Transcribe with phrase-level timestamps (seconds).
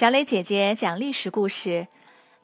[0.00, 1.86] 小磊姐姐讲历史故事。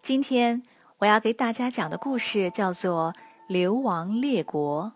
[0.02, 0.62] 今天
[0.98, 3.14] 我要给大家讲的故事叫做
[3.48, 4.92] 《流亡列国》。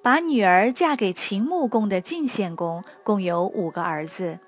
[0.00, 4.38] 把女儿嫁给秦穆公的晋献公共有五个儿子，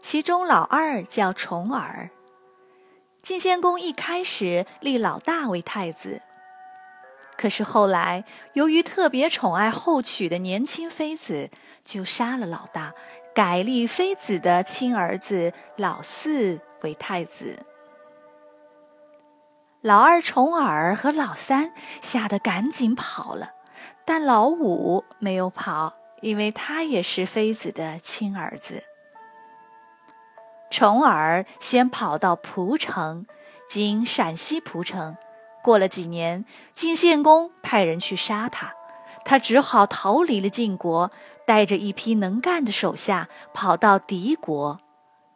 [0.00, 2.10] 其中老二叫重耳。
[3.22, 6.20] 晋献公一开始立老大为太子，
[7.36, 11.48] 可是后来由于特别宠爱后娶的年轻妃子，
[11.84, 12.92] 就杀了老大。
[13.34, 17.64] 改立妃子的亲儿子老四为太子，
[19.80, 21.72] 老二重耳和老三
[22.02, 23.52] 吓得赶紧跑了，
[24.04, 28.82] 但老五没有跑，因为他也是妃子的亲儿子。
[30.70, 33.26] 重耳先跑到蒲城，
[33.68, 35.16] 今陕西蒲城。
[35.62, 36.44] 过了几年，
[36.74, 38.72] 晋献公派人去杀他，
[39.24, 41.10] 他只好逃离了晋国。
[41.46, 44.78] 带着一批能干的手下，跑到敌国，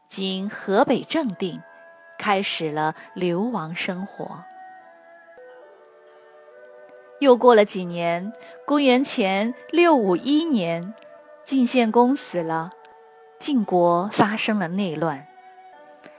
[0.09, 1.61] 今河北正定，
[2.21, 4.45] 开始了流亡生活。
[7.19, 8.33] 又过了几年，
[8.65, 10.95] 公元前六五一年，
[11.45, 12.71] 晋献公死了，
[13.41, 15.27] 晋国发生了内乱。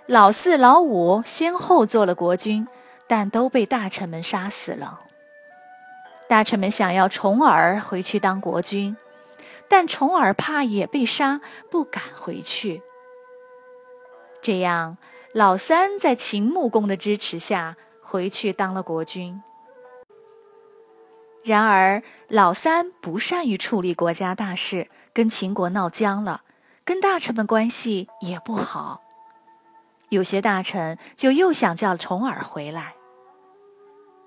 [0.08, 2.68] 老四、老五先后做了国君，
[3.08, 5.05] 但都被大臣们杀死了。
[6.28, 8.96] 大臣们想要重耳回去当国君。
[9.68, 12.84] 但重耳怕也被杀，不敢回去。
[14.42, 14.98] 这样，
[15.34, 19.42] 老三在秦穆公的支持下回去当了国君。
[21.44, 26.44] 然而，老三不善于处理国家大事，跟秦国闹僵了，
[26.84, 29.02] 跟大臣们关系也不好。
[30.10, 32.94] 有些大臣就又想叫重耳回来。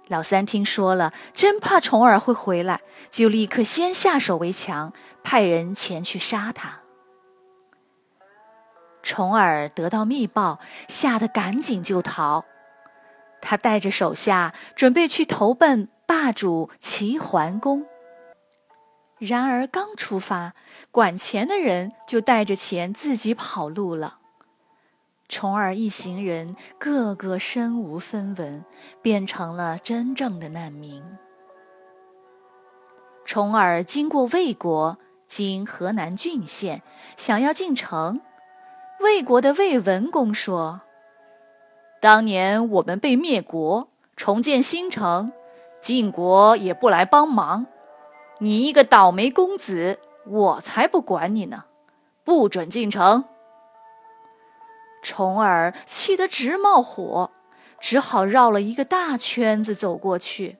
[0.08, 4.92] 老三听说了，真怕重耳会回来，就立刻先下手为强，
[5.22, 6.80] 派人前去杀他。
[9.02, 12.44] 重耳得到密报，吓得赶紧就逃。
[13.40, 17.86] 他带着手下准备去投奔霸主齐桓公。
[19.18, 20.54] 然而刚出发，
[20.90, 24.18] 管钱的人就带着钱自己跑路了。
[25.28, 28.64] 重耳一行人个个身无分文，
[29.02, 31.04] 变成了真正的难民。
[33.26, 34.96] 重耳经过魏国，
[35.26, 36.82] 经河南郡县，
[37.18, 38.22] 想要进城。
[39.00, 40.80] 魏国的魏文公说
[42.00, 45.30] ：“当年我们被灭国，重建新城，
[45.78, 47.66] 晋国也不来帮忙。
[48.38, 51.66] 你一个倒霉公子，我才不管你呢！
[52.24, 53.26] 不准进城。”
[55.08, 57.30] 重耳气得直冒火，
[57.80, 60.58] 只好绕了一个大圈子走过去。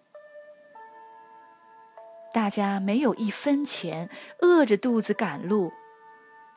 [2.33, 4.09] 大家没有一分钱，
[4.41, 5.71] 饿着肚子赶路，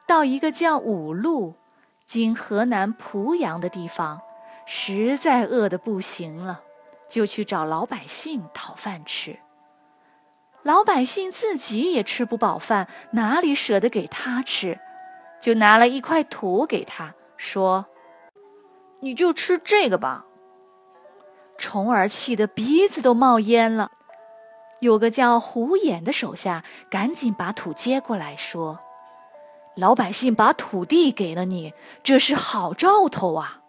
[0.07, 1.56] 到一个叫五路
[2.07, 4.22] （今河南濮阳）的地方，
[4.66, 6.62] 实在饿得不行了，
[7.09, 9.40] 就去找老百姓讨饭吃。
[10.63, 14.80] 老百姓自己也吃不饱饭，哪里舍得给他吃，
[15.41, 17.16] 就拿了一块土给他。
[17.44, 17.88] 说
[19.02, 20.28] ：“你就吃这个吧。”
[21.57, 23.90] 重儿气得鼻子都冒烟了。
[24.79, 28.80] 有个叫虎眼的手下赶紧把土接过来，说
[29.75, 33.62] ：“老百姓把土地给了你，这是好兆头啊。”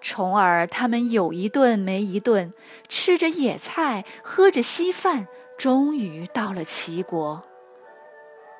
[0.00, 2.54] 重儿他们有一顿没一顿，
[2.88, 5.28] 吃着野菜，喝着稀饭，
[5.58, 7.44] 终于到了齐国。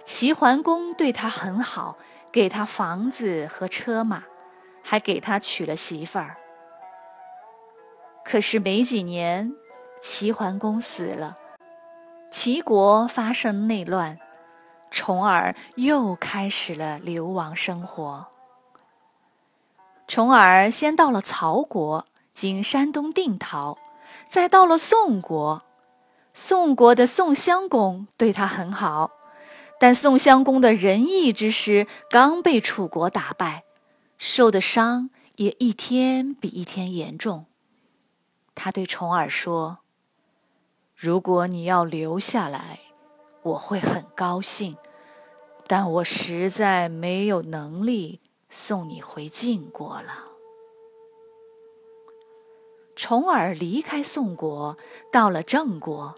[0.04, 1.96] 齐桓公对他很好。
[2.32, 4.24] 给他房子和车马，
[4.82, 6.36] 还给他娶了媳妇儿。
[8.24, 9.54] 可是没几年，
[10.00, 11.36] 齐桓公死了，
[12.30, 14.18] 齐国发生内乱，
[14.90, 18.28] 重耳又开始了流亡生活。
[20.06, 23.78] 重耳先到了曹国（经山东定陶），
[24.28, 25.62] 再到了宋国。
[26.32, 29.10] 宋国的宋襄公对他很好。
[29.80, 33.64] 但宋襄公的仁义之师刚被楚国打败，
[34.18, 37.46] 受的伤也一天比一天严重。
[38.54, 39.78] 他对重耳说
[40.94, 42.80] ：“如果你要留下来，
[43.40, 44.76] 我会很高兴，
[45.66, 48.20] 但我实在没有能力
[48.50, 50.26] 送你回晋国了。”
[52.94, 54.76] 重耳离开宋国，
[55.10, 56.16] 到了郑国，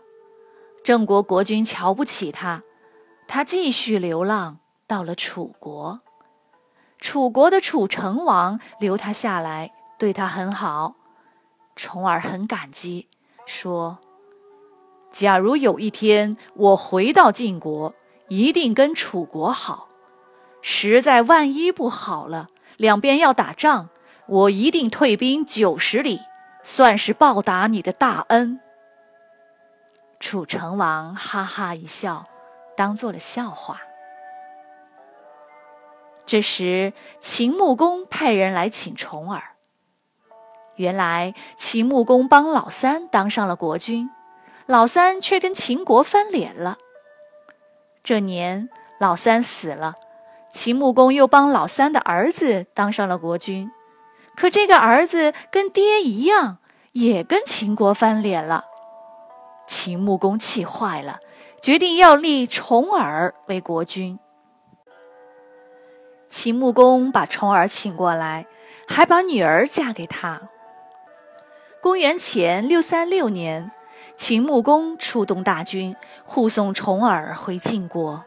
[0.82, 2.64] 郑国国君瞧不起他。
[3.26, 6.00] 他继续流浪，到了楚国。
[6.98, 10.94] 楚国的楚成王留他下来，对他很好。
[11.74, 13.08] 重耳很感激，
[13.46, 13.98] 说
[15.10, 17.94] ：“假如有一天我回到晋国，
[18.28, 19.88] 一定跟楚国好。
[20.60, 23.88] 实在万一不好了，两边要打仗，
[24.26, 26.20] 我一定退兵九十里，
[26.62, 28.60] 算是报答你的大恩。”
[30.20, 32.26] 楚成王哈哈一笑，
[32.82, 33.82] 当做了笑话。
[36.26, 39.40] 这时，秦穆公派人来请重耳。
[40.74, 44.10] 原来，秦穆公帮老三当上了国君，
[44.66, 46.78] 老三却跟秦国翻脸了。
[48.02, 48.68] 这年，
[48.98, 49.94] 老三死了，
[50.52, 53.70] 秦穆公又帮老三的儿子当上了国君，
[54.34, 56.58] 可这个儿子跟爹一样，
[56.90, 58.64] 也跟秦国翻脸了。
[59.68, 61.20] 秦穆公气坏了，
[61.62, 64.18] 决定要立重耳为国君。
[66.28, 68.48] 秦穆公把重耳请过来，
[68.88, 70.48] 还把女儿嫁给他。
[71.80, 73.70] 公元前六三六年，
[74.16, 75.94] 秦穆公出动大军
[76.24, 78.24] 护送重耳回晋国。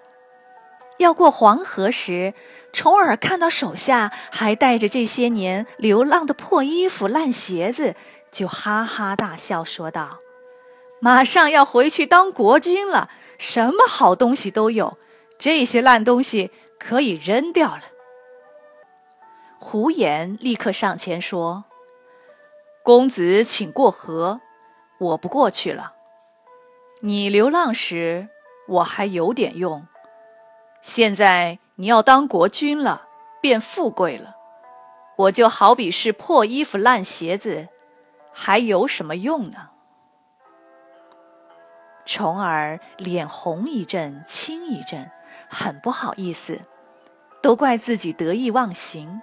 [0.97, 2.33] 要过黄河时，
[2.71, 7.95] 重耳看到手下还带着这些年流浪的破衣服、烂鞋子，
[8.31, 10.19] 就哈哈大笑，说道
[11.01, 14.97] ：“马上要回去当国君了，什么好东西都有，
[15.37, 17.83] 这些烂东西可以扔掉了。”
[19.59, 21.65] 胡言立刻上前说
[22.83, 24.41] ：“公子请过河，
[24.99, 25.93] 我不过去了。
[27.01, 28.29] 你流浪时
[28.67, 29.87] 我还有点用，
[30.81, 33.07] 现在你要当国君了，
[33.41, 34.35] 变富贵了，
[35.17, 37.69] 我就好比是破衣服烂鞋子，
[38.31, 39.69] 还有什么用呢？”
[42.05, 45.11] 重耳脸红一阵，青一阵，
[45.49, 46.61] 很不好意思，
[47.41, 49.21] 都怪自己得意忘形。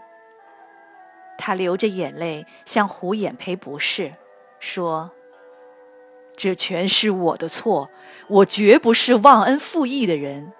[1.38, 4.14] 他流着眼泪向胡眼赔不是，
[4.60, 5.10] 说
[6.36, 7.88] ：“这全是我的错，
[8.28, 10.52] 我绝不是忘恩负义的人。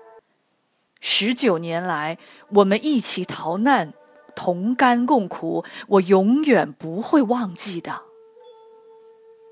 [1.01, 2.19] 十九年来，
[2.55, 3.93] 我们一起逃难，
[4.35, 8.03] 同甘共苦，我永远不会忘记的。”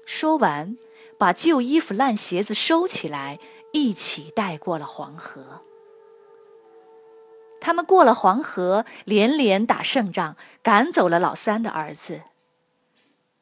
[0.06, 0.76] 说完，
[1.20, 3.38] 把旧衣服、烂鞋子收起来，
[3.74, 5.60] 一起带过了黄河。
[7.60, 12.22] 他们过了黄河，连连打胜仗，赶走了老三的儿子。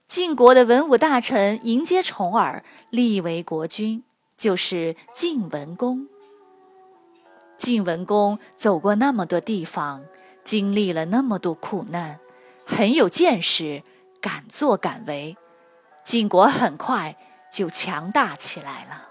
[0.09, 4.03] 晋国的文武大臣迎接重耳，立为国君，
[4.37, 6.09] 就是晋文公。
[7.57, 10.05] 晋文公走过那么多地方，
[10.43, 12.19] 经历了那么多苦难，
[12.67, 13.85] 很有见识，
[14.21, 15.37] 敢作敢为，
[16.03, 17.17] 晋国很快
[17.59, 19.08] 就强大起来了。